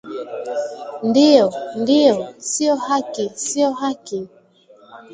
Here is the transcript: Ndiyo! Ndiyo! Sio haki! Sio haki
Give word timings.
Ndiyo! 1.09 1.45
Ndiyo! 1.81 2.15
Sio 2.49 2.75
haki! 2.85 3.25
Sio 3.45 3.69
haki 3.79 4.19